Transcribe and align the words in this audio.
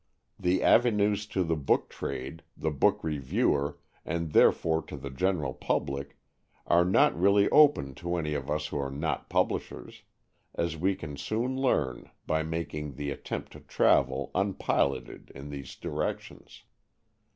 The 0.39 0.63
avenues 0.63 1.27
to 1.27 1.43
the 1.43 1.55
book 1.55 1.87
trade, 1.89 2.41
the 2.57 2.71
book 2.71 3.03
reviewer, 3.03 3.77
and 4.03 4.31
therefore 4.33 4.81
to 4.87 4.97
the 4.97 5.11
general 5.11 5.53
public, 5.53 6.17
are 6.65 6.83
not 6.83 7.15
really 7.15 7.47
open 7.51 7.93
to 8.01 8.15
any 8.15 8.33
of 8.33 8.49
us 8.49 8.65
who 8.69 8.79
are 8.79 8.89
not 8.89 9.29
publishers 9.29 10.01
as 10.55 10.75
we 10.75 10.95
can 10.95 11.17
soon 11.17 11.55
learn 11.55 12.09
by 12.25 12.41
making 12.41 12.95
the 12.95 13.11
attempt 13.11 13.51
to 13.51 13.59
travel, 13.59 14.31
unpiloted, 14.33 15.29
in 15.35 15.51
these 15.51 15.75
directions. 15.75 16.63